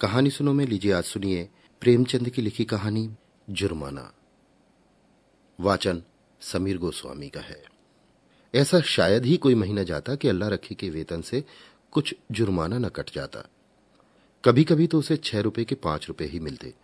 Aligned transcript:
कहानी 0.00 0.30
सुनो, 0.30 0.52
में 0.52 0.64
लीजिए 0.66 0.92
आज 0.92 1.04
सुनिए 1.04 1.48
प्रेमचंद 1.82 2.28
की 2.28 2.42
लिखी 2.42 2.64
कहानी, 2.64 3.08
जुर्माना। 3.48 4.12
वाचन 5.58 6.02
समीर 6.40 6.78
गोस्वामी 6.78 7.28
का 7.28 7.40
है। 7.40 7.62
ऐसा 8.54 8.80
शायद 8.80 9.24
ही 9.24 9.36
कोई 9.36 9.54
महीना 9.54 9.82
जाता 9.82 10.14
कि 10.14 10.28
अल्लाह 10.28 10.48
रखी 10.48 10.74
के 10.74 10.90
वेतन 10.90 11.20
से 11.20 11.42
कुछ 11.92 12.14
जुर्माना 12.32 12.78
न 12.78 12.88
कट 12.88 13.12
जाता। 13.14 13.44
कभी 14.44 14.64
कभी 14.64 14.86
तो 14.86 14.98
उसे 14.98 15.16
छह 15.16 15.40
रुपए 15.40 15.64
के 15.64 15.74
पाँच 15.74 16.08
रुपए 16.08 16.24
ही 16.24 16.40
मिलते, 16.40 16.74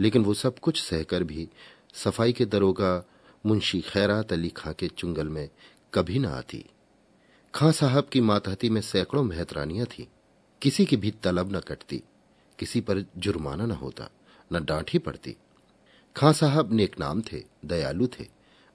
लेकिन 0.00 0.24
वो 0.24 0.34
सब 0.34 0.58
कुछ 0.58 0.82
सहकर 0.82 1.24
भी 1.24 1.48
सफ़ाई 1.94 2.32
के 2.32 2.44
दरोगा 2.46 2.92
मुंशी 3.44 3.80
खैरात 3.80 4.32
अली 4.32 4.48
खां 4.48 4.74
के 4.74 4.88
चुंगल 4.88 5.28
में 5.28 5.48
कभी 5.94 6.18
न 6.18 6.26
आती। 6.26 6.64
खां 7.54 7.72
साहब 7.72 8.08
की 8.12 8.20
मातहती 8.20 8.70
में 8.70 8.80
सैकड़ों 8.82 9.24
मेहतरानियाँ 9.24 9.86
थी, 9.88 10.08
किसी 10.62 10.86
की 10.86 10.96
भी 10.96 11.10
तलब 11.22 11.56
न 11.56 11.60
कटती। 11.60 12.02
किसी 12.58 12.80
पर 12.80 13.04
जुर्माना 13.16 13.66
न 13.66 13.70
होता, 13.70 14.10
न 14.52 14.64
डांट 14.64 14.90
ही 14.90 14.98
पड़ती। 14.98 15.36
खां 16.16 16.32
साहब 16.32 16.72
नेक 16.72 17.00
नाम 17.00 17.22
थे, 17.22 17.44
दयालु 17.64 18.06
थे, 18.06 18.26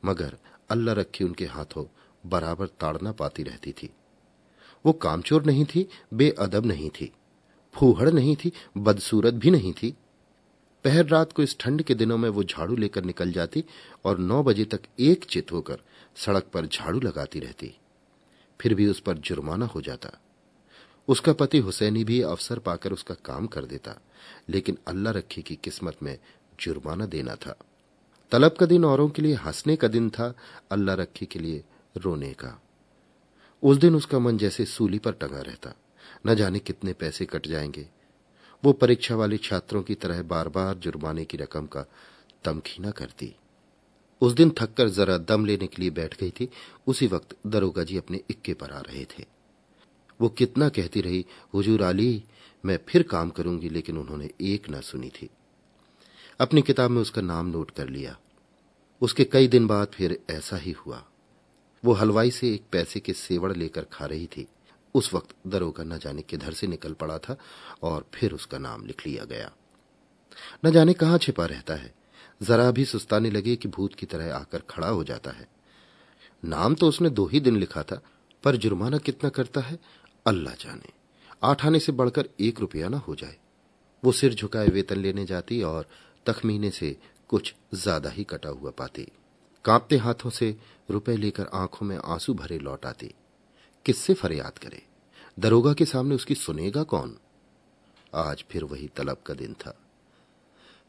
मगर 0.05 0.37
अल्लाह 0.69 0.95
रखी 0.95 1.23
उनके 1.23 1.45
हाथों 1.45 1.85
बराबर 2.25 2.67
ताड़ना 2.67 3.11
पाती 3.11 3.43
रहती 3.43 3.71
थी। 3.71 3.89
वो 4.85 4.93
कामचोर 4.93 5.45
नहीं 5.45 5.65
थी, 5.65 5.87
बेअदब 6.13 6.65
नहीं 6.65 6.89
थी, 6.89 7.11
फूहड़ 7.73 8.09
नहीं 8.09 8.35
थी, 8.35 8.51
बदसूरत 8.77 9.33
भी 9.33 9.51
नहीं 9.51 9.73
थी। 9.73 9.95
पहर 10.83 11.05
रात 11.05 11.33
को 11.33 11.43
इस 11.43 11.59
ठंड 11.59 11.81
के 11.81 11.95
दिनों 11.95 12.17
में 12.17 12.29
वो 12.29 12.43
झाड़ू 12.43 12.75
लेकर 12.75 13.03
निकल 13.03 13.31
जाती 13.31 13.63
और 14.05 14.17
नौ 14.17 14.43
बजे 14.43 14.65
तक 14.65 14.81
एक 14.99 15.23
चित 15.23 15.51
होकर 15.51 15.79
सड़क 16.15 16.49
पर 16.53 16.65
झाड़ू 16.65 16.99
लगाती 16.99 17.39
रहती। 17.39 17.73
फिर 18.59 18.73
भी 18.73 18.87
उस 18.87 18.99
पर 18.99 19.17
जुर्माना 19.17 19.65
हो 19.65 19.81
जाता। 19.81 20.09
उसका 21.07 21.33
पति 21.33 21.57
हुसैनी 21.57 22.03
भी 22.03 22.21
अवसर 22.21 22.59
पाकर 22.59 22.91
उसका 22.91 23.13
काम 23.13 23.47
कर 23.47 23.65
देता, 23.65 23.95
लेकिन 24.49 24.77
अल्लाह 24.87 25.13
रखी 25.13 25.41
की 25.41 25.55
किस्मत 25.55 25.97
में 26.03 26.19
जुर्माना 26.59 27.05
देना 27.05 27.35
था। 27.35 27.57
तलब 28.31 28.51
का 28.51 28.65
दिन 28.65 28.85
औरों 28.85 29.09
के 29.09 29.21
लिए, 29.21 29.33
हंसने 29.33 29.75
का 29.75 29.87
दिन 29.87 30.09
था, 30.09 30.33
अल्लाह 30.71 30.95
रखी 30.95 31.25
के 31.25 31.39
लिए 31.39 31.63
रोने 31.97 32.33
का। 32.33 32.61
उस 33.63 33.77
दिन 33.77 33.95
उसका 33.95 34.19
मन 34.19 34.37
जैसे 34.37 34.65
सूली 34.65 34.99
पर 34.99 35.11
टंगा 35.11 35.41
रहता, 35.41 35.73
न 36.27 36.35
जाने 36.35 36.59
कितने 36.59 36.93
पैसे 36.93 37.25
कट 37.25 37.47
जाएँगे। 37.47 37.87
वो 38.63 38.73
परीक्षा 38.73 39.15
वाले 39.15 39.37
छात्रों 39.37 39.83
की 39.83 39.95
तरह 39.95 40.23
बार 40.23 40.49
बार 40.49 40.75
जुर्माने 40.75 41.25
की 41.25 41.37
रकम 41.37 41.65
का 41.65 41.85
तमखीना 42.43 42.91
करती। 42.91 43.35
उस 44.21 44.33
दिन 44.33 44.49
थककर 44.49 44.89
जरा 44.89 45.17
दम 45.17 45.45
लेने 45.45 45.67
के 45.67 45.81
लिए 45.81 45.91
बैठ 45.91 46.19
गई 46.19 46.31
थी, 46.31 46.49
उसी 46.87 47.07
वक्त 47.07 47.37
दरोगा 47.47 47.83
जी 47.83 47.97
अपने 47.97 48.21
इक्के 48.29 48.53
पर 48.53 48.71
आ 48.71 48.79
रहे 48.79 49.05
थे। 49.05 49.42
वो 50.23 50.29
कितना 50.29 50.69
कहती 50.69 51.01
रही, 51.01 51.25
हुजूर 51.53 51.83
आली 51.83 52.23
मैं 52.65 52.79
फिर 52.89 53.03
काम 53.03 53.29
करूँगी, 53.29 53.69
लेकिन 53.69 53.97
उन्होंने 53.97 54.29
एक 54.41 54.69
ना 54.69 54.81
सुनी 54.81 55.09
थी। 55.09 55.29
अपनी 56.39 56.61
किताब 56.61 56.91
में 56.91 57.01
उसका 57.01 57.21
नाम 57.21 57.45
नोट 57.45 57.71
कर 57.71 57.89
लिया। 57.89 58.19
उसके 59.01 59.23
कई 59.23 59.47
दिन 59.47 59.67
बाद 59.67 59.87
फिर 59.87 60.19
ऐसा 60.29 60.57
ही 60.57 60.71
हुआ। 60.71 61.05
वो 61.85 61.93
हलवाई 61.93 62.31
से 62.31 62.53
एक 62.53 62.63
पैसे 62.71 62.99
के 62.99 63.13
सेवड़ 63.13 63.53
लेकर 63.53 63.85
खा 63.93 64.05
रही 64.05 64.27
थी। 64.27 64.47
उस 64.93 65.13
वक्त 65.13 65.35
दरोगा 65.47 65.83
न 65.83 65.97
जाने 65.97 66.21
किधर 66.21 66.53
से 66.53 66.67
निकल 66.67 66.93
पड़ा 66.93 67.17
था 67.17 67.37
और 67.83 68.07
फिर 68.13 68.31
उसका 68.31 68.57
नाम 68.57 68.85
लिख 68.85 69.07
लिया 69.07 69.25
गया। 69.25 69.51
न 70.65 70.71
जाने 70.71 70.93
कहाँ 70.93 71.17
छिपा 71.17 71.45
रहता 71.45 71.75
है। 71.75 71.95
जरा 72.41 72.71
भी 72.71 72.85
सुस्ताने 72.85 73.31
लगे 73.31 73.55
कि 73.55 73.67
भूत 73.67 73.95
की 73.95 74.05
तरह 74.05 74.35
आकर 74.35 74.59
खड़ा 74.59 74.87
हो 74.87 75.03
जाता 75.03 75.31
है। 75.31 75.47
नाम 76.45 76.75
तो 76.75 76.87
उसने 76.87 77.09
दो 77.09 77.25
ही 77.25 77.39
दिन 77.39 77.55
लिखा 77.55 77.83
था, 77.83 78.01
पर 78.43 78.55
जुर्माना 78.55 78.97
कितना 78.97 79.29
करता 79.29 79.61
है? 79.61 79.79
अल्लाह 80.25 80.53
जाने। 80.53 80.91
आठ 81.43 81.65
आने 81.65 81.79
से 81.79 81.91
बढ़कर 81.91 82.29
एक 82.39 82.59
रुपया 82.59 82.89
ना 82.89 82.97
हो 82.97 83.15
जाए। 83.15 83.37
वो 84.03 84.11
सिर 84.11 84.33
झुकाए 84.33 84.67
वेतन 84.67 84.97
लेने 84.97 85.25
जाती 85.25 85.61
और 85.61 85.87
तखमीने 86.25 86.69
से 86.71 86.95
कुछ 87.29 87.53
ज़्यादा 87.73 88.09
ही 88.09 88.23
कटा 88.23 88.49
हुआ 88.49 88.71
पाती। 88.71 89.07
कांपते 89.65 89.97
हाथों 89.97 90.29
से 90.29 90.55
रुपए 90.91 91.15
लेकर 91.17 91.49
आँखों 91.53 91.85
में 91.85 91.97
आँसू 91.97 92.33
भरे 92.33 92.59
लौट 92.59 92.85
आती। 92.85 93.13
किससे 93.85 94.13
फरियाद 94.13 94.57
करे? 94.57 94.81
दरोगा 95.39 95.73
के 95.73 95.85
सामने 95.85 96.15
उसकी 96.15 96.35
सुनेगा 96.35 96.83
कौन? 96.83 97.17
आज 98.15 98.43
फिर 98.49 98.63
वही 98.63 98.87
तलब 98.87 99.17
का 99.25 99.33
दिन 99.33 99.53
था। 99.53 99.77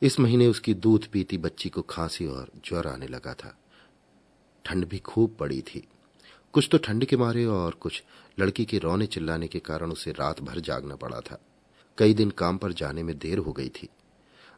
इस 0.02 0.20
महीने 0.20 0.46
उसकी 0.46 0.74
दूध 0.74 1.06
पीती 1.06 1.38
बच्ची 1.38 1.68
को 1.68 1.82
खांसी 1.82 2.26
और 2.26 2.50
ज्वर 2.64 2.86
आने 2.86 3.06
लगा 3.06 3.34
था। 3.34 3.56
ठंड 4.64 4.84
भी 4.84 4.98
खूब 4.98 5.36
पड़ी 5.40 5.60
थी। 5.62 5.88
कुछ 6.54 6.68
तो 6.72 6.78
ठंड 6.78 7.04
के 7.04 7.16
मारे 7.16 7.44
और 7.44 7.74
कुछ 7.74 8.02
लड़की 8.40 8.64
के 8.64 8.78
रोने 8.78 9.06
चिल्लाने 9.06 9.48
के 9.48 9.58
कारण 9.58 9.92
उसे 9.92 10.12
रात 10.12 10.40
भर 10.40 10.60
जागना 10.60 10.96
पड़ा 10.96 11.20
था। 11.20 11.38
कई 11.98 12.14
दिन 12.14 12.30
काम 12.30 12.56
पर 12.56 12.72
जाने 12.72 13.02
में 13.02 13.18
देर 13.18 13.38
हो 13.38 13.52
गई 13.52 13.68
थी। 13.68 13.88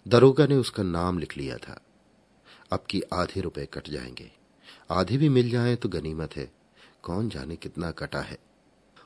दरोगा 0.09 0.47
ने 0.47 0.57
उसका 0.57 0.83
नाम 0.83 1.19
लिख 1.19 1.37
लिया 1.37 1.57
था। 1.57 1.81
अब 2.73 2.85
की 2.91 3.03
आधे 3.13 3.41
रुपए 3.41 3.67
कट 3.67 3.89
जाएँगे। 3.89 4.33
आधे 4.91 5.17
भी 5.17 5.29
मिल 5.29 5.51
जाए 5.51 5.77
तो 5.77 5.89
गनीमत 5.89 6.37
है। 6.37 6.53
कौन 7.03 7.29
जाने 7.29 7.57
कितना 7.57 7.91
कटा 7.91 8.21
है। 8.21 8.39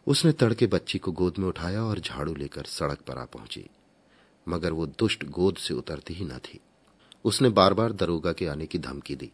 उसने 0.07 0.33
तड़के 0.33 0.67
बच्ची 0.67 0.99
को 0.99 1.13
गोद 1.13 1.35
में 1.39 1.49
उठाया 1.49 1.85
और 1.85 1.99
झाड़ू 1.99 2.35
लेकर 2.35 2.65
सड़क 2.65 2.99
पर 2.99 3.19
आ 3.19 3.25
पहुँची। 3.25 3.67
मगर 4.49 4.73
वो 4.73 4.87
दुष्ट 4.87 5.25
गोद 5.25 5.57
से 5.57 5.75
उतरती 5.75 6.15
ही 6.15 6.25
न 6.25 6.39
थी। 6.39 6.61
उसने 7.25 7.49
बार 7.49 7.75
बार 7.75 7.93
दरोगा 7.93 8.33
के 8.33 8.47
आने 8.47 8.67
की 8.67 8.79
धमकी 8.79 9.15
दी। 9.17 9.33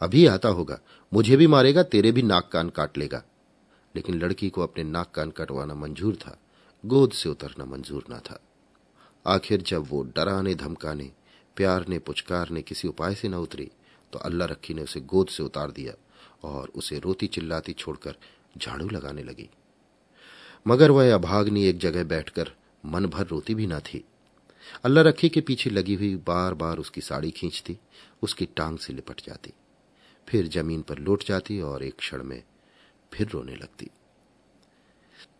अभी 0.00 0.26
आता 0.26 0.48
होगा। 0.48 0.80
मुझे 1.12 1.36
भी 1.36 1.46
मारेगा, 1.46 1.82
तेरे 1.82 2.12
भी 2.12 2.22
नाक 2.22 2.50
कान 2.52 2.68
काट 2.68 2.98
लेगा। 2.98 3.22
लेकिन 3.96 4.14
लड़की 4.18 4.50
को 4.50 4.62
अपने 4.62 4.84
नाक 4.84 5.10
कान 5.10 5.30
कटवाना 5.30 5.74
मंजूर 5.74 6.16
था। 6.16 6.38
गोद 6.86 7.12
से 7.12 7.28
उतरना 7.28 7.64
मंजूर 7.64 8.04
न 8.10 8.18
था। 8.18 8.40
आखिर 9.26 9.62
जब 9.62 9.86
वो 9.88 10.02
डराने, 10.02 10.54
धमकाने 10.54 11.12
प्यार 11.56 11.88
ने 11.88 11.98
पुचकार 11.98 12.50
ने 12.50 12.62
किसी 12.62 12.88
उपाय 12.88 13.14
से 13.14 13.28
न 13.28 13.34
उतरी 13.34 13.70
तो 14.12 14.18
अल्लाह 14.18 14.48
रखी 14.48 14.74
ने 14.74 14.82
उसे 14.82 15.00
गोद 15.00 15.28
से 15.28 15.42
उतार 15.42 15.70
दिया 15.70 15.92
और 16.48 16.68
उसे 16.68 16.98
रोती 16.98 17.26
चिल्लाती 17.26 17.72
छोड़कर 17.72 18.16
झाड़ू 18.58 18.88
लगाने 18.88 19.22
लगी। 19.22 19.50
मगर 20.68 20.90
वह 20.90 21.14
अभागनी 21.14 21.64
एक 21.64 21.78
जगह 21.78 22.04
बैठकर 22.04 22.50
मन 22.86 23.06
भर 23.06 23.26
रोती 23.26 23.54
भी 23.54 23.66
न 23.66 23.78
थी। 23.78 24.04
अल्लाह 24.84 25.04
रखी 25.04 25.28
के 25.28 25.40
पीछे 25.40 25.70
लगी 25.70 25.94
हुई 25.94 26.16
बार 26.16 26.54
बार 26.54 26.78
उसकी 26.78 27.00
साड़ी 27.00 27.30
खींचती, 27.30 27.78
उसकी 28.22 28.46
टांग 28.46 28.78
से 28.78 28.92
लिपट 28.92 29.20
जाती। 29.26 29.52
फिर 30.28 30.48
ज़मीन 30.48 30.82
पर 30.82 30.98
लौट 30.98 31.24
जाती 31.24 31.60
और 31.60 31.82
एक 31.82 31.96
क्षण 31.96 32.22
में 32.22 32.42
फिर 33.12 33.28
रोने 33.28 33.56
लगती। 33.56 33.90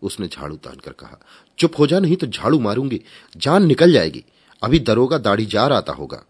उसने 0.03 0.27
झाड़ू 0.29 0.57
तानकर 0.57 0.93
कहा, 0.93 1.19
चुप 1.59 1.79
हो 1.79 1.87
जा, 1.87 1.99
नहीं 1.99 2.17
तो 2.17 2.27
झाड़ू 2.27 2.59
मारूँगी, 2.59 3.01
जान 3.37 3.67
निकल 3.67 3.93
जाएगी, 3.93 4.25
अभी 4.63 4.79
दरोगा 4.79 5.19
दाढ़ी 5.19 5.47
जार 5.47 5.73
आता 5.73 5.93
होगा। 5.93 6.25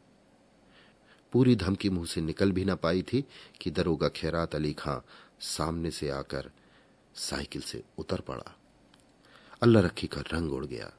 पूरी 1.32 1.54
धमकी 1.56 1.91
मुँह 1.91 2.06
से 2.06 2.20
निकल 2.20 2.53
भी 2.53 2.65
ना 2.65 2.75
पाई 2.75 3.03
थी 3.03 3.25
कि 3.60 3.70
दरोगा 3.70 4.09
खैरात 4.09 4.54
अली 4.54 4.72
खां 4.72 4.98
सामने 5.41 5.91
से 5.91 6.09
आकर 6.10 6.50
साइकिल 7.15 7.62
से 7.62 7.82
उतर 7.98 8.21
पड़ा। 8.21 8.54
अल्लाह 9.62 9.82
रखी 9.82 10.06
का 10.06 10.21
रंग 10.32 10.53
उड़ 10.53 10.65
गया, 10.66 10.92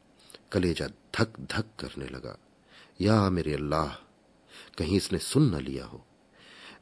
कलेजा 0.52 0.88
धक 0.88 1.40
धक 1.42 1.66
करने 1.80 2.06
लगा। 2.06 2.38
या 3.02 3.30
मेरे 3.30 3.54
अल्लाह, 3.54 3.88
कहीं 4.78 4.98
इसने 4.98 5.20
सुन 5.20 5.56
न 5.56 5.62
लिया 5.62 5.86
हो। 5.86 6.06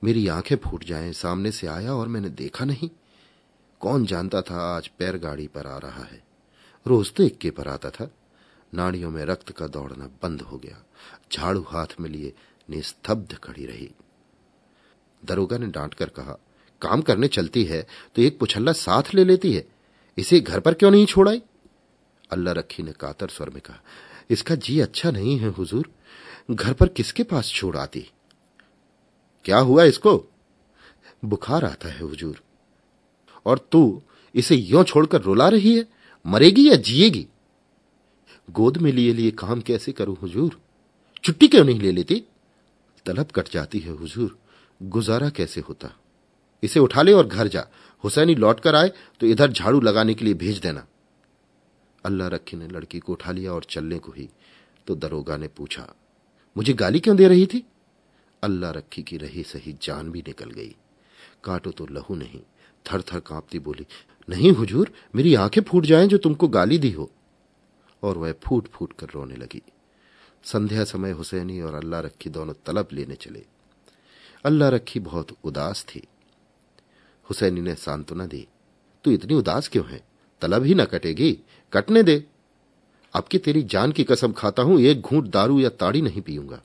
मेरी 0.03 0.27
आँखें 0.27 0.55
फूट 0.55 0.83
जाएँ, 0.83 1.11
सामने 1.13 1.51
से 1.51 1.67
आया 1.67 1.93
और 1.93 2.07
मैंने 2.07 2.29
देखा 2.31 2.65
नहीं। 2.65 2.89
कौन 3.81 4.05
जानता 4.05 4.41
था 4.41 4.59
आज 4.67 4.87
पैर 4.99 5.17
गाड़ी 5.17 5.47
पर 5.47 5.67
आ 5.67 5.77
रहा 5.77 6.03
है? 6.03 6.21
रोज 6.85 7.13
तो 7.13 7.23
इक्के 7.23 7.51
पर 7.51 7.67
आता 7.67 7.89
था। 7.89 8.09
नाड़ियों 8.73 9.09
में 9.11 9.23
रक्त 9.25 9.51
का 9.51 9.67
दौड़ना 9.67 10.09
बंद 10.23 10.41
हो 10.41 10.57
गया। 10.57 10.83
झाड़ू 11.31 11.61
हाथ 11.67 11.99
में 11.99 12.09
लिए 12.09 12.33
निस्तब्ध 12.69 13.37
खड़ी 13.43 13.65
रही। 13.65 13.89
दरोगा 15.23 15.57
ने 15.57 15.67
डांट 15.67 15.93
कर 15.93 16.09
कहा, 16.09 16.37
काम 16.81 17.01
करने 17.01 17.27
चलती 17.27 17.63
है 17.63 17.85
तो 18.15 18.21
एक 18.21 18.39
पुछल्ला 18.39 18.71
साथ 18.71 19.13
ले 19.13 19.23
लेती 19.23 19.53
है। 19.53 19.65
इसे 20.17 20.39
घर 20.39 20.59
पर 20.59 20.73
क्यों 20.73 20.91
नहीं 20.91 21.05
छोड़ाई? 21.05 21.41
अल्लाह 22.31 22.53
रखी 22.53 22.83
ने 22.83 22.91
कातर 22.91 23.27
स्वर 23.27 23.49
में 23.49 23.61
कहा, 23.61 23.79
इसका 24.29 24.55
जी 24.55 24.79
अच्छा 24.79 25.11
नहीं 25.11 25.37
है, 25.39 25.49
हुजूर। 25.49 25.91
घर 26.51 26.73
पर 26.73 26.87
किसके 26.87 27.23
पास 27.23 27.49
छोड़ 27.49 27.75
आती? 27.77 28.09
क्या 29.45 29.57
हुआ 29.59 29.83
इसको? 29.83 30.23
बुखार 31.23 31.65
आता 31.65 31.89
है, 31.89 31.99
हुजूर। 32.01 32.41
और 33.45 33.67
तू 33.71 34.01
इसे 34.35 34.55
यो 34.55 34.83
छोड़कर 34.83 35.21
रुला 35.21 35.47
रही 35.49 35.75
है? 35.75 35.85
मरेगी 36.25 36.69
या 36.69 36.75
जिएगी? 36.77 37.27
गोद 38.47 38.77
में 38.77 38.91
लिए 38.91 39.13
लिए 39.13 39.31
काम 39.33 39.61
कैसे 39.61 39.91
करूँ, 39.91 40.15
हुजूर? 40.17 40.59
छुट्टी 41.23 41.47
क्यों 41.47 41.63
नहीं 41.65 41.79
ले 41.79 41.91
लेती? 41.91 42.23
तलब 43.05 43.31
कट 43.31 43.51
जाती 43.51 43.79
है, 43.79 43.91
हुजूर। 43.91 44.37
गुजारा 44.81 45.29
कैसे 45.29 45.61
होता? 45.61 45.89
इसे 46.63 46.79
उठा 46.79 47.01
ले 47.01 47.13
और 47.13 47.27
घर 47.27 47.47
जा। 47.47 47.65
हुसैनी 48.03 48.35
लौट 48.35 48.59
कर 48.59 48.75
आए 48.75 48.91
तो 49.21 49.27
इधर 49.27 49.51
झाड़ू 49.51 49.79
लगाने 49.81 50.13
के 50.13 50.25
लिए 50.25 50.33
भेज 50.35 50.59
देना। 50.59 50.85
अल्लाह 52.03 52.27
रखी 52.27 52.57
ने 52.57 52.67
लड़की 52.67 52.99
को 52.99 53.13
उठा 53.13 53.31
लिया 53.31 53.51
और 53.53 53.63
चलने 53.63 53.97
को 53.97 54.11
ही 54.11 54.29
तो 54.87 54.95
दरोगा 54.95 55.37
ने 55.37 55.47
पूछा, 55.47 55.87
मुझे 56.55 56.73
गाली 56.73 56.99
क्यों 56.99 57.15
दे 57.17 57.27
रही 57.27 57.45
थी? 57.45 57.63
अल्लाह 58.43 58.71
रखी 58.71 59.03
की 59.03 59.17
रही 59.17 59.43
सही 59.43 59.75
जान 59.81 60.11
भी 60.11 60.19
निकल 60.19 60.51
गई। 60.51 60.75
काटो 61.43 61.71
तो 61.71 61.87
लहू 61.91 62.15
नहीं 62.15 62.41
थर 62.85 63.01
थर 63.01 63.19
कांपती 63.19 63.59
बोली, 63.59 63.85
नहीं 64.29 64.51
हुजूर, 64.51 64.91
मेरी 65.15 65.35
आँखें 65.35 65.61
फूट 65.61 65.85
जाएँ 65.85 66.07
जो 66.07 66.17
तुमको 66.17 66.47
गाली 66.47 66.77
दी 66.77 66.91
हो। 66.91 67.11
और 68.03 68.17
वह 68.17 68.33
फूट 68.43 68.67
फूट 68.67 68.93
कर 68.93 69.07
रोने 69.09 69.35
लगी। 69.35 69.61
संध्या 70.43 70.83
समय 70.83 71.11
हुसैनी 71.11 71.61
और 71.61 71.73
अल्लाह 71.73 71.99
रखी 71.99 72.29
दोनों 72.29 72.53
तलब 72.65 72.87
लेने 72.93 73.15
चले। 73.15 73.45
अल्लाह 74.45 74.69
रखी 74.69 74.99
बहुत 74.99 75.37
उदास 75.43 75.83
थी। 75.83 76.07
हुसैनी 77.29 77.61
ने 77.61 77.75
सांत्वना 77.75 78.25
दी, 78.25 78.47
तू 79.03 79.11
इतनी 79.11 79.33
उदास 79.33 79.67
क्यों 79.67 79.85
है? 79.85 80.03
तलब 80.41 80.63
ही 80.63 80.73
ना 80.73 80.85
कटेगी, 80.85 81.39
कटने 81.73 82.03
दे। 82.03 82.23
अब 83.13 83.23
की 83.23 83.37
तेरी 83.37 83.63
जान 83.63 83.91
की 83.91 84.03
कसम 84.03 84.31
खाता 84.31 84.63
हूँ, 84.63 84.79
एक 84.81 85.01
घूंट 85.01 85.27
दारू 85.27 85.59
या 85.59 85.69
ताड़ी 85.69 86.01
नहीं 86.01 86.21
पीऊँगा। 86.21 86.61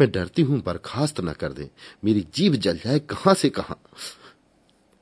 मैं 0.00 0.10
डरती 0.10 0.42
हूँ, 0.42 0.60
बर्खास्त 0.62 1.20
न 1.20 1.32
कर 1.32 1.52
दे। 1.52 1.68
मेरी 2.04 2.26
जीव 2.34 2.56
जल 2.56 2.78
जाए 2.78 2.98
कहाँ 3.00 3.34
से 3.34 3.48
कहाँ? 3.50 3.80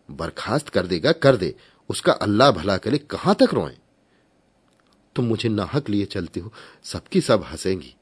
बर्खास्त 0.09 0.69
कर 0.69 0.87
देगा, 0.87 1.13
कर 1.13 1.37
दे। 1.37 1.55
उसका 1.91 2.13
अल्लाह 2.15 2.51
भला 2.53 2.77
करे, 2.77 2.99
कहाँ 3.01 3.35
तक 3.35 3.55
रोए? 3.55 3.77
तुम 5.17 5.25
मुझे 5.25 5.49
नाहक 5.49 5.89
लिए 5.89 6.05
चलते 6.07 6.41
हो, 6.41 6.53
सबकी 6.85 7.21
सब 7.21 7.43
हंसेंगी। 7.43 7.95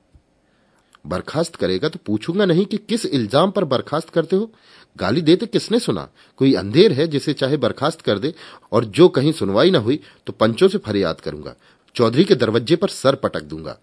बर्खास्त 1.05 1.57
करेगा 1.57 1.89
तो 1.89 1.99
पूछूँगा 2.07 2.45
नहीं 2.45 2.65
कि 2.67 2.77
किस 2.79 3.05
इल्ज़ाम 3.07 3.51
पर 3.51 3.65
बर्खास्त 3.65 4.11
करते 4.11 4.37
हो? 4.37 4.51
गाली 4.97 5.23
देते 5.23 5.47
किसने 5.47 5.79
सुना? 5.79 6.09
कोई 6.41 6.55
अंधेर 6.55 6.93
है 6.93 7.07
जिसे 7.07 7.33
चाहे 7.33 7.57
बर्खास्त 7.57 8.01
कर 8.01 8.19
दे, 8.19 8.33
और 8.73 8.85
जो 8.85 9.09
कहीं 9.09 9.33
सुनवाई 9.33 9.71
ना 9.71 9.79
हुई 9.79 10.01
तो 10.27 10.33
पंचों 10.33 10.69
से 10.69 10.79
फरियाद 10.79 11.21
करूँगा। 11.21 11.55
चौधरी 11.97 12.25
के 12.25 12.35
दरवाजे 12.35 12.77
पर 12.77 12.89
सर 12.91 13.15
पटक 13.15 13.43
दूँगा। 13.43 13.79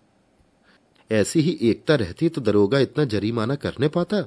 ऐसी 1.12 1.40
ही 1.40 1.58
एकता 1.62 1.96
रहती 1.96 2.30
तो 2.30 2.42
दरोगा 2.42 2.80
इतना 2.80 3.06
जरीमाना 3.06 3.56
करने 3.56 3.88
पाता। 3.88 4.22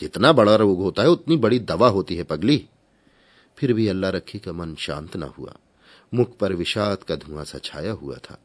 जितना 0.00 0.32
बड़ा 0.32 0.56
रोग 0.56 0.78
होता 0.78 1.02
है, 1.02 1.08
उतनी 1.08 1.36
बड़ी 1.36 1.58
दवा 1.58 1.88
होती 1.88 2.16
है 2.16 2.22
पगली। 2.22 2.68
फिर 3.56 3.72
भी 3.72 3.88
अल्लाह 3.88 4.10
रखी 4.10 4.38
का 4.38 4.52
मन 4.52 4.74
शांत 4.74 5.16
न 5.16 5.22
हुआ। 5.22 5.56
मुख 6.14 6.38
पर 6.38 6.52
विषाद 6.52 7.02
का 7.02 7.16
धुआँ 7.16 7.44
सा 7.44 7.58
छाया 7.58 7.92
हुआ 7.92 8.16
था। 8.16 8.38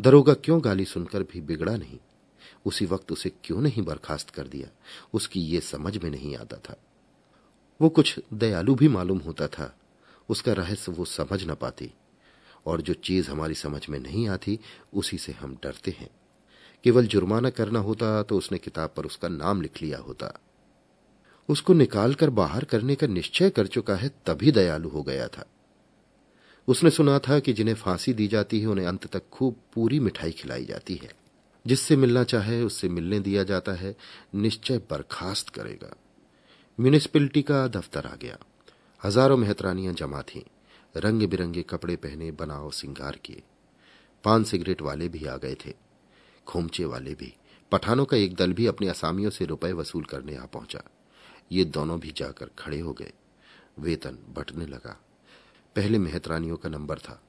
दरोगा 0.00 0.34
क्यों 0.34 0.64
गाली 0.64 0.84
सुनकर 0.84 1.22
भी 1.22 1.40
बिगड़ा 1.40 1.76
नहीं? 1.76 1.98
उसी 2.66 2.86
वक्त 2.86 3.12
उसे 3.12 3.32
क्यों 3.44 3.60
नहीं 3.60 3.82
बर्खास्त 3.82 4.30
कर 4.30 4.46
दिया? 4.46 4.68
उसकी 5.14 5.40
ये 5.40 5.60
समझ 5.60 6.04
में 6.04 6.10
नहीं 6.10 6.36
आता 6.36 6.56
था। 6.56 6.76
वो 7.80 7.88
कुछ 7.88 8.20
दयालु 8.32 8.74
भी 8.74 8.88
मालूम 8.88 9.18
होता 9.18 9.48
था। 9.48 9.76
उसका 10.28 10.52
रहस्य 10.52 10.92
वो 10.92 11.04
समझ 11.04 11.44
न 11.44 11.54
पाती। 11.54 11.92
और 12.66 12.80
जो 12.80 12.94
चीज़ 12.94 13.30
हमारी 13.30 13.54
समझ 13.54 13.88
में 13.88 13.98
नहीं 13.98 14.28
आती, 14.28 14.60
उसी 14.94 15.18
से 15.18 15.32
हम 15.32 15.54
डरते 15.54 15.90
हैं। 15.90 16.10
केवल 16.84 17.06
जुर्माना 17.06 17.50
करना 17.50 17.78
होता 17.78 18.22
तो 18.22 18.38
उसने 18.38 18.58
किताब 18.58 18.94
पर 18.96 19.04
उसका 19.04 19.28
नाम 19.28 19.62
लिख 19.62 19.82
लिया 19.82 19.98
होता। 19.98 20.40
उसको 21.48 21.72
निकालकर 21.72 22.30
बाहर 22.30 22.64
करने 22.64 22.94
का 22.94 23.06
निश्चय 23.06 23.50
कर 23.50 23.66
चुका 23.66 23.94
है, 23.94 24.08
तभी 24.26 24.52
दयालु 24.52 24.88
हो 24.88 25.02
गया 25.02 25.28
था। 25.28 25.44
उसने 26.68 26.90
सुना 26.90 27.18
था 27.18 27.38
कि 27.38 27.52
जिन्हें 27.52 27.74
फांसी 27.74 28.12
दी 28.12 28.26
जाती 28.28 28.60
है, 28.60 28.66
उन्हें 28.66 28.86
अंत 28.86 29.06
तक 29.06 29.22
खूब 29.32 29.56
पूरी 29.74 30.00
मिठाई 30.00 30.32
खिलाई 30.32 30.64
जाती 30.64 30.94
है। 30.94 31.10
जिससे 31.66 31.96
मिलना 31.96 32.24
चाहे, 32.24 32.62
उससे 32.62 32.88
मिलने 32.88 33.20
दिया 33.20 33.42
जाता 33.42 33.72
है, 33.72 33.96
निश्चय 34.34 34.78
बर्खास्त 34.78 35.48
करेगा। 35.48 35.96
म्यूनिसिपैलिटी 36.80 37.42
का 37.42 37.68
दफ्तर 37.68 38.06
आ 38.06 38.14
गया। 38.14 38.38
हज़ारों 39.04 39.36
मेहतरानियाँ 39.36 39.94
जमा 39.94 40.22
थीं। 40.22 40.42
रंग 40.96 41.28
बिरंगे 41.28 41.62
कपड़े 41.62 41.96
पहने 41.96 42.30
बनाओ 42.30 42.70
सिंगार 42.70 43.18
किए। 43.24 43.42
पान 44.24 44.44
सिगरेट 44.44 44.82
वाले 44.82 45.08
भी 45.08 45.24
आ 45.24 45.36
गए 45.36 45.54
थे। 45.54 45.89
खोमचे 46.50 46.84
वाले 46.84 47.14
भी, 47.14 47.36
पठानों 47.72 48.04
का 48.04 48.16
एक 48.16 48.34
दल 48.34 48.52
भी 48.52 48.66
अपने 48.66 48.88
असामियों 48.88 49.30
से 49.30 49.44
रुपए 49.44 49.72
वसूल 49.72 50.04
करने 50.04 50.36
आ 50.36 50.44
पहुँचा। 50.44 50.82
ये 51.52 51.64
दोनों 51.64 52.00
भी 52.00 52.14
जाकर 52.16 52.50
खड़े 52.58 52.80
हो 52.80 52.92
गए। 52.92 53.12
वेतन 53.78 54.18
बटने 54.28 54.66
लगा। 54.66 55.00
पहले 55.76 55.98
मेहतरानियों 55.98 56.56
का 56.56 56.68
नंबर 56.68 56.98
था। 56.98 57.22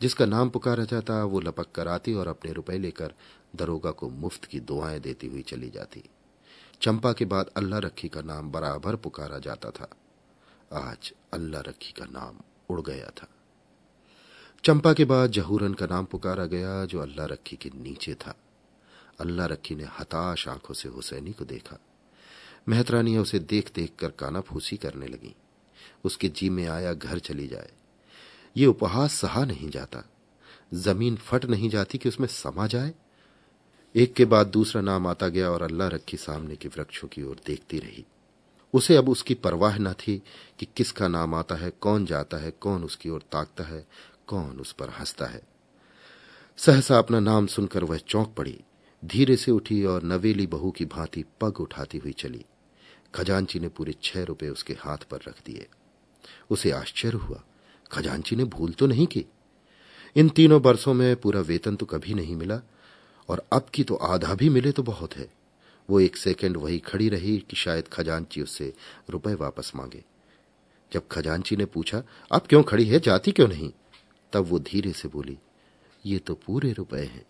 जिसका 0.00 0.26
नाम 0.26 0.50
पुकारा 0.50 0.84
जाता, 0.84 1.24
वो 1.24 1.40
लपक 1.40 1.72
कर 1.74 1.88
आती 1.88 2.14
और 2.14 2.28
अपने 2.28 2.52
रुपए 2.52 2.78
लेकर 2.78 3.14
दरोगा 3.56 3.90
को 3.90 4.08
मुफ़्त 4.08 4.44
की 4.44 4.60
दुआएँ 4.60 5.00
देती 5.00 5.26
हुई 5.26 5.42
चली 5.42 5.70
जाती। 5.70 6.04
चंपा 6.82 7.12
के 7.12 7.24
बाद 7.24 7.46
अल्लाह 7.56 7.78
रखी 7.78 8.08
का 8.08 8.22
नाम 8.22 8.52
बराबर 8.52 8.96
पुकारा 8.96 9.38
जाता 9.38 9.70
था। 9.70 9.90
आज 10.72 11.12
अल्लाह 11.32 11.60
रखी 11.60 11.92
का 11.92 12.04
नाम 12.04 12.38
उड़ 12.70 12.80
गया 12.80 13.10
था। 13.10 13.28
चंपा 14.66 14.92
के 14.92 15.04
बाद 15.04 15.30
जहूरन 15.30 15.74
का 15.74 15.86
नाम 15.86 16.04
पुकारा 16.04 16.46
गया, 16.46 16.84
जो 16.84 17.00
अल्लाह 17.00 17.26
रखी 17.26 17.56
के 17.56 17.70
नीचे 17.74 18.14
था। 18.14 18.34
अल्लाह 19.20 19.46
रखी 19.46 19.74
ने 19.74 19.84
हताश 19.84 20.48
आँखों 20.48 20.74
से 20.74 20.88
हुसैनी 20.88 21.32
को 21.32 21.44
देखा। 21.44 21.78
मेहतरानियाँ 22.68 23.22
उसे 23.22 23.38
देख 23.38 23.70
देख 23.74 23.92
कर 23.98 24.10
काना 24.10 24.40
फूसी 24.40 24.76
करने 24.76 25.06
लगी। 25.06 25.34
उसके 26.04 26.28
जी 26.28 26.50
में 26.50 26.66
आया, 26.66 26.94
घर 26.94 27.18
चली 27.18 27.48
जाए। 27.48 27.70
ये 28.56 28.66
उपहास 28.66 29.12
सहा 29.12 29.44
नहीं 29.44 29.70
जाता। 29.70 30.04
ज़मीन 30.74 31.16
फट 31.16 31.44
नहीं 31.44 31.70
जाती 31.70 31.98
कि 31.98 32.08
उसमें 32.08 32.28
समा 32.28 32.66
जाए। 32.66 32.94
एक 33.94 34.14
के 34.14 34.24
बाद 34.24 34.46
दूसरा 34.46 34.82
नाम 34.82 35.06
आता 35.06 35.28
गया 35.28 35.50
और 35.50 35.62
अल्लाह 35.62 35.88
रखी 35.88 36.16
सामने 36.16 36.56
के 36.56 36.68
वृक्षों 36.68 37.08
की 37.08 37.22
ओर 37.22 37.36
देखती 37.46 37.78
रही। 37.78 38.04
उसे 38.74 38.96
अब 38.96 39.08
उसकी 39.08 39.34
परवाह 39.34 39.78
न 39.78 39.92
थी 39.92 40.22
कि 40.58 40.66
किसका 40.76 41.08
नाम 41.08 41.34
आता 41.34 41.54
है, 41.54 41.70
कौन 41.70 42.06
जाता 42.06 42.36
है, 42.36 42.50
कौन 42.50 42.84
उसकी 42.84 43.10
ओर 43.10 43.22
ताकता 43.32 43.64
है 43.64 43.86
कौन 44.26 44.60
उस 44.60 44.72
पर 44.72 44.88
हंसता 44.88 45.26
है? 45.26 45.42
सहसा 46.56 46.98
अपना 46.98 47.20
नाम 47.20 47.46
सुनकर 47.46 47.84
वह 47.84 47.96
चौंक 47.96 48.34
पड़ी, 48.38 48.60
धीरे 49.04 49.36
से 49.36 49.50
उठी 49.50 49.84
और 49.84 50.02
नवेली 50.02 50.46
बहू 50.46 50.70
की 50.70 50.84
भांति 50.84 51.24
पग 51.40 51.60
उठाती 51.60 51.98
हुई 51.98 52.12
चली। 52.12 52.44
खजांची 53.14 53.60
ने 53.60 53.68
पूरे 53.68 53.94
छह 54.02 54.22
रुपए 54.22 54.48
उसके 54.48 54.74
हाथ 54.74 54.98
पर 54.98 55.18
रख 55.28 55.34
दिए। 55.46 55.66
उसे 56.50 56.70
आश्चर्य 56.70 57.16
हुआ, 57.16 57.42
खजांची 57.92 58.36
ने 58.36 58.44
भूल 58.44 58.72
तो 58.72 58.86
नहीं 58.86 59.06
की? 59.06 59.24
इन 60.16 60.28
तीनों 60.28 60.62
बरसों 60.62 60.94
में 60.94 61.16
पूरा 61.16 61.40
वेतन 61.40 61.76
तो 61.76 61.86
कभी 61.86 62.14
नहीं 62.14 62.36
मिला, 62.36 62.60
और 63.28 63.46
अब 63.52 63.66
की 63.74 63.84
तो 63.84 63.94
आधा 63.94 64.34
भी 64.34 64.48
मिले 64.48 64.72
तो 64.72 64.82
बहुत 64.82 65.16
है। 65.16 65.28
वो 65.90 66.00
एक 66.00 66.16
सेकंड 66.16 66.56
वही 66.56 66.78
खड़ी 66.78 67.08
रही 67.08 67.38
कि 67.38 67.56
शायद 67.56 67.88
खजांची 67.88 68.42
उससे 68.42 68.72
रुपए 69.10 69.34
वापस 69.34 69.72
मांगे। 69.76 70.04
जब 70.92 71.08
खजांची 71.08 71.56
ने 71.56 71.64
पूछा 71.64 72.02
अब 72.32 72.46
क्यों 72.48 72.62
खड़ी 72.62 72.84
है? 72.84 73.00
जाती 73.00 73.32
क्यों 73.32 73.48
नहीं? 73.48 73.72
तब 74.32 74.44
वो 74.44 74.58
धीरे 74.58 74.92
से 74.92 75.08
बोली, 75.08 75.38
ये 76.06 76.18
तो 76.18 76.34
पूरे 76.36 76.72
रुपए 76.72 77.02
हैं। 77.04 77.24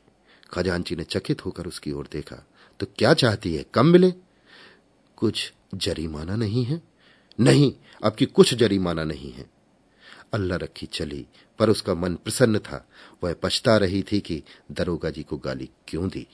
खजांची 0.52 0.96
ने 0.96 1.04
चकित 1.04 1.44
होकर 1.44 1.66
उसकी 1.66 1.92
ओर 1.92 2.08
देखा 2.12 2.44
तो 2.80 2.86
क्या 2.98 3.12
चाहती 3.14 3.54
है? 3.54 3.64
कम 3.74 3.86
मिले? 3.86 4.10
कुछ 5.16 5.52
जरीमाना 5.74 6.36
नहीं 6.36 6.64
है? 6.64 6.80
नहीं 7.40 7.72
अब 8.04 8.14
की 8.14 8.26
कुछ 8.26 8.54
जरीमाना 8.54 9.04
नहीं 9.04 9.32
है। 9.32 9.46
अल्लाह 10.32 10.58
रखी 10.58 10.86
चली, 10.86 11.26
पर 11.58 11.70
उसका 11.70 11.94
मन 11.94 12.14
प्रसन्न 12.14 12.58
था। 12.58 12.86
वह 13.24 13.34
पछता 13.42 13.76
रही 13.76 14.02
थी 14.02 14.20
कि 14.20 14.42
दरोगा 14.72 15.10
जी 15.10 15.22
को 15.22 15.36
गाली 15.36 15.68
क्यों 15.88 16.08
दी। 16.08 16.26